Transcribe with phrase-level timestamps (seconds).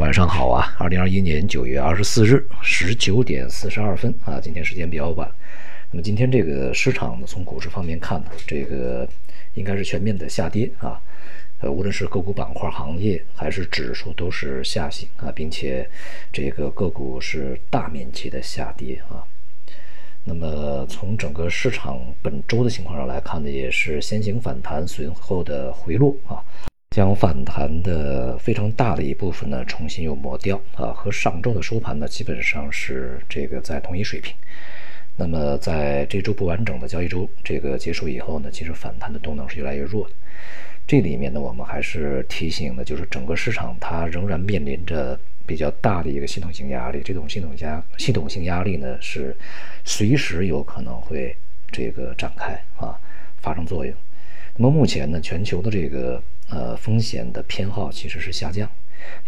[0.00, 0.74] 晚上好啊！
[0.78, 5.30] 二零二一年九月二十四日十九点四十二分啊，今天时间比较晚。
[5.90, 9.06] 那么今天这个市场呢，从股市方面看呢，这个
[9.52, 10.98] 应该是全面的下跌啊。
[11.58, 15.86] 呃，无论是个股板块、行业还是指数，都是下行啊，并且
[16.32, 19.22] 这个个股是大面积的下跌啊。
[20.24, 26.40] 那么从整个市场本周的情况上来看呢，也是先行反弹，随后的回落啊。
[26.90, 34.34] 将反弹的非常大的一部分呢，重新又抹掉啊，和上周的收盘呢，基本上是这个在同一水平。
[35.14, 40.14] 那么在这周不完整的交易周这个结束以后呢，其实反弹的动能是越来越弱的。
[40.84, 45.16] 这里面呢，我们还是提醒的，就是整个市场它仍然面临着
[45.46, 49.36] 比较大的一个系统性压力，这种系统压系统性压力呢，是
[49.84, 51.36] 随时有可能会
[51.70, 52.98] 这个展开啊，
[53.36, 53.94] 发生作用。
[54.56, 56.20] 那么目前呢，全球的这个。
[56.50, 58.68] 呃，风险的偏好其实是下降，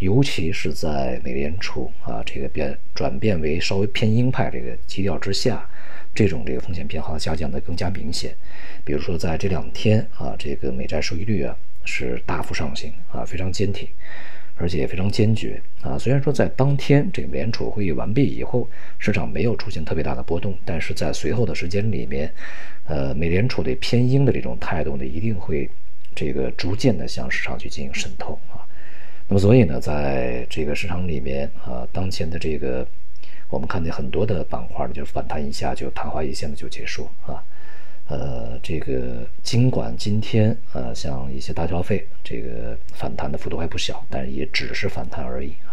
[0.00, 5.64] 尤其是在美联储啊这个变转变为稍微偏鹰派这个基调之下，
[6.12, 8.34] 这种这个风险偏好下降的更加明显。
[8.84, 13.88] 比如说在这两天啊，这个美债收益率啊是大幅上行啊，非常坚挺，
[14.56, 15.96] 而且也非常坚决啊。
[15.96, 22.32] 虽然说在当天这个美联储会议完毕以后，市场没有出现特别大的波动，但是在随后的时间里面，
[22.86, 25.70] 呃，美联储的偏鹰的这种态度呢，一定会。
[26.14, 28.60] 这个逐渐的向市场去进行渗透啊，
[29.28, 32.86] 那么所以呢，在这个市场里面啊，当前的这个
[33.48, 37.42] 我们看见很多的板块呢，就反弹一下就昙花一现的就结束啊，
[38.08, 45.71] 呃，这个尽管今天呃像一些大消费这个反弹的幅度还不小，但也只是反弹而已啊，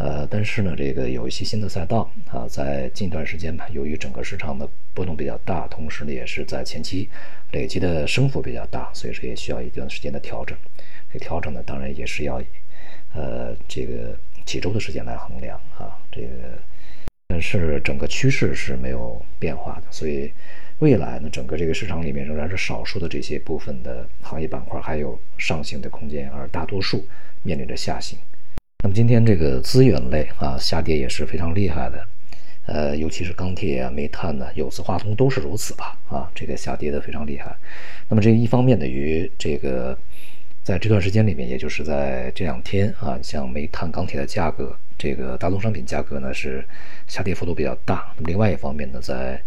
[0.00, 7.06] 呃，但是呢，这个有一些新的赛道啊，在近段时间吧，由于整个市场的波动比较大，同时呢，也是在前期。
[7.52, 10.56] 累积的升幅比较大，所以说也需要一段时间的调整。
[11.12, 12.40] 这调整呢，当然也是要，
[13.12, 15.98] 呃，这个几周的时间来衡量啊。
[16.12, 16.28] 这个，
[17.26, 20.32] 但是整个趋势是没有变化的，所以
[20.78, 27.04] 未来呢，整个这个市场里面仍然是少数的这些部分的行业板块还有上行的空间，而大多数
[27.42, 28.16] 面临着下行。
[28.82, 32.06] 那么今天这个资源类啊，下跌也是非常厉害的。
[32.64, 35.98] 呃，尤其是钢铁啊、煤炭呢、有色、化工都是如此吧？
[36.08, 37.54] 啊，这个下跌的非常厉害。
[38.08, 39.96] 那么这一方面呢，与这个
[40.62, 46.64] 在这段时间里面，也就是在这两天啊，像煤炭、钢铁的价格，这个大宗商品价格呢是
[47.06, 48.12] 下跌幅度比较大。
[48.16, 49.38] 那么另外一方面呢，在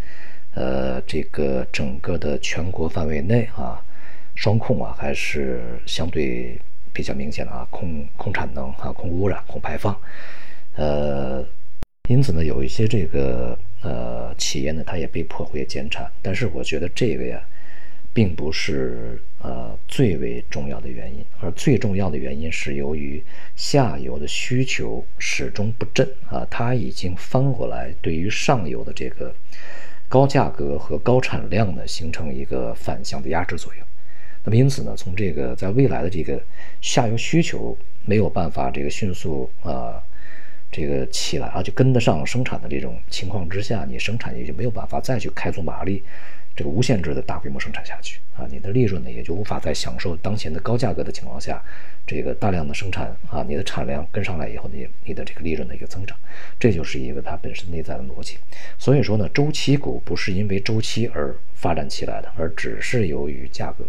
[0.54, 3.82] 呃这个整个的全国范围内啊，
[4.36, 6.60] 双控啊还是相对
[6.94, 10.00] 比较明显的啊，控控产能啊，控污染、控排放，
[10.76, 11.46] 呃。
[12.10, 16.06] 因此呢，有一些这个呃企业呢，它也被迫会减产。
[16.22, 17.42] 但是我觉得这个呀，
[18.14, 23.24] 并不是呃最为重要的原因，而最重要的原因是由于
[23.56, 29.34] 下游的需求始终不振啊，它已经翻过来，对于上游的这个
[30.10, 33.88] 高价格和高产量呢，形成一个反向的压制作用。
[34.44, 36.42] 那么因此呢，从这个在未来的这个
[36.82, 40.02] 下游需求没有办法这个迅速啊。
[40.76, 46.02] 这个起来啊，就跟得上生产的这种情况之下，你生产也就没有办法再去开足马力，
[46.56, 51.64] 这个无限制的大规模生产下去啊，你的利润呢也就无法再享受当前的高价格的情况下，
[52.08, 56.18] 这个大量的生产啊，你的产量跟上来以后，你你的这个利润的一个增长，
[56.60, 58.38] 这就是一个它本身内在的逻辑。
[58.80, 63.86] 所以说呢，周期股不是因为周期而发展起来的，而只是由于价格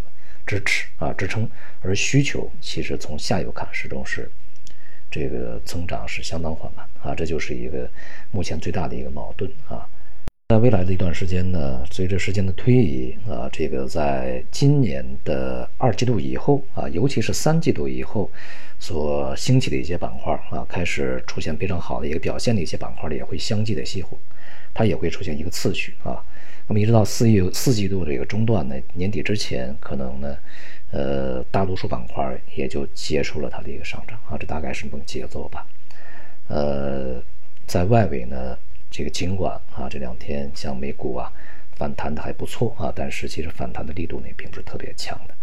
[0.47, 1.49] 支持啊支撑，
[1.81, 4.31] 而需求其实从下游看始终是。
[5.11, 7.89] 这个增长是相当缓慢啊，这就是一个
[8.33, 9.87] 目前最大的一个矛盾啊。
[10.49, 18.29] 在未来的一段时间呢，随着时间的推移啊，这个在今年的二季度以后啊，尤其是三季度以后
[18.81, 24.19] 所兴起的一些板块啊，开始出现非常好的一个表现的一些板块，也会相继的熄火，
[24.75, 26.21] 它也会出现一个次序啊。
[26.67, 30.37] 那么一直到四季四季度这个中段呢，年底之前可能呢。
[30.91, 35.67] 呃，大多数板块也就结束了它的一个上涨啊，这大概是这么节奏吧。
[36.47, 37.21] 呃，
[37.67, 38.57] 在外围呢，
[38.93, 41.33] 这个尽管啊这两天像美股啊
[41.75, 45.35] 反弹的还不错啊，但是其实反弹的力度呢并不是特别强的。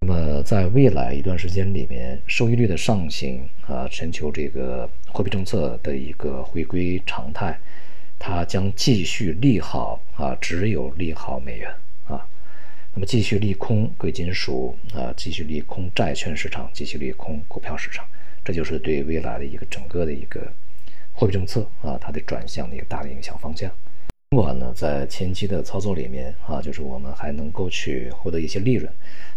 [0.00, 7.58] 那么在未来一段时间里面，收益率的上行啊，全球这个货币政策的一个回归常态，
[8.18, 11.70] 它将继续利好啊，只有利好美元
[12.06, 12.26] 啊。
[12.94, 18.04] 那么继续利空贵金属啊，继续利空债券市场，继续利空股票市场，
[18.44, 20.52] 这就是对未来的一个整个的一个
[21.12, 23.70] 货币政策啊，它的转向的一个大的影响方向。
[24.30, 28.92] 尽管呢，在前期的操作里面啊，就是我们还能够去获得一些利润，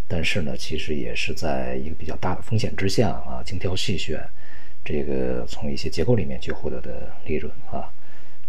[0.07, 4.19] 但是呢，其实也是在一个比较大的风险之下啊，精挑细选，
[4.83, 7.87] 这个从一些结构里面去获得的利润啊。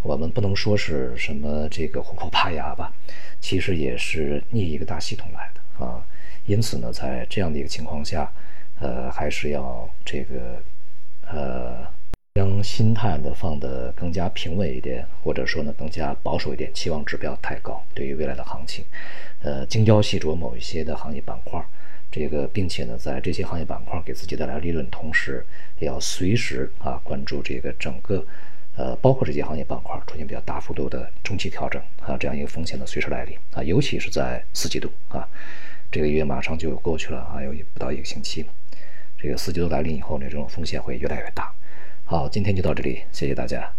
[0.02, 2.92] 我们不能说是什么这个虎口拔牙吧，
[3.40, 6.04] 其实也是逆一个大系统来的啊。
[6.44, 8.30] 因此呢，在这样的一个情况下，
[8.80, 10.60] 呃，还是要这个
[11.28, 11.86] 呃，
[12.34, 18.84] 将心态呢放得更加平稳一点，或者说呢更加保守一点，期望指标太高，对于未来的行情，
[19.40, 21.64] 呃，精雕细琢某一些的行业板块，
[22.10, 25.46] 这个并且呢，在这些行业板块给自己带来利润同时，
[25.78, 28.26] 也要随时啊关注这个整个。
[28.76, 35.28] 呃，包括这些行业板块出现比较大幅度的中期调整啊，这样一个风险的随时来临啊，尤其是在四季度啊，
[35.90, 38.46] 这个月马上就过去了啊，有不到一个星期，
[39.18, 41.52] 这个四季度来临以后呢，这种风险会越来越大。
[42.04, 43.72] 好，今天就到这里，谢谢大家。